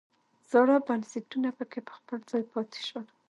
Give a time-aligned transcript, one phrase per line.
[0.49, 3.05] زاړه بنسټونه پکې په خپل ځای پاتې شول.